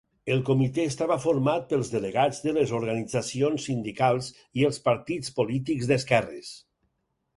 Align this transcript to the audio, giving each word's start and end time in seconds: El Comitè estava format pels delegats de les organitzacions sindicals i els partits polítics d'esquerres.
El 0.35 0.39
Comitè 0.45 0.85
estava 0.91 1.17
format 1.25 1.67
pels 1.73 1.91
delegats 1.95 2.39
de 2.47 2.55
les 2.57 2.73
organitzacions 2.77 3.69
sindicals 3.69 4.31
i 4.63 4.67
els 4.71 4.81
partits 4.89 5.37
polítics 5.41 5.91
d'esquerres. 5.93 6.51